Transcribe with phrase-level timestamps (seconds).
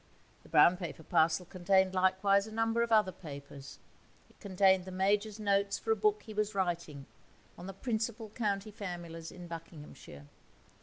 [0.41, 3.77] The brown paper parcel contained likewise a number of other papers;
[4.31, 7.05] it contained the Major's notes for a book he was writing
[7.55, 10.25] on the principal county families in Buckinghamshire.